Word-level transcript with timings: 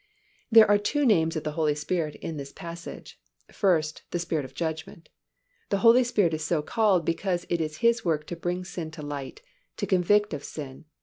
There 0.51 0.67
are 0.67 0.79
two 0.79 1.05
names 1.05 1.35
of 1.35 1.43
the 1.43 1.51
Holy 1.51 1.75
Spirit 1.75 2.15
in 2.15 2.37
this 2.37 2.51
passage; 2.51 3.19
first, 3.51 4.01
the 4.09 4.17
Spirit 4.17 4.45
of 4.45 4.55
judgment. 4.55 5.09
The 5.69 5.77
Holy 5.85 6.03
Spirit 6.03 6.33
is 6.33 6.43
so 6.43 6.63
called 6.63 7.05
because 7.05 7.45
it 7.49 7.61
is 7.61 7.77
His 7.85 8.03
work 8.03 8.25
to 8.25 8.35
bring 8.35 8.65
sin 8.65 8.89
to 8.97 9.03
light, 9.03 9.43
to 9.77 9.85
convict 9.85 10.33
of 10.33 10.43
sin 10.43 10.85
(cf. 10.85 10.85